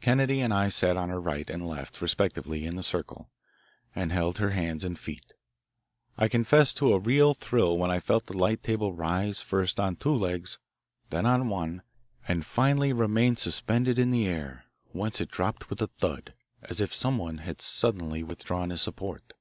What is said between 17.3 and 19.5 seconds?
had suddenly withdrawn his support.